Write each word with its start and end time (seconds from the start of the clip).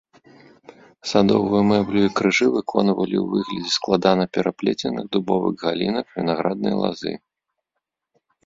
Садовую 1.09 1.59
мэблю 1.71 1.99
і 2.05 2.13
крыжы 2.19 2.47
выконвалі 2.55 3.17
ў 3.19 3.21
выглядзе 3.33 3.71
складана 3.77 4.23
пераплеценых 4.39 5.03
дубовых 5.17 5.53
галінак, 5.65 6.05
вінаграднай 6.17 6.75
лазы. 6.81 7.13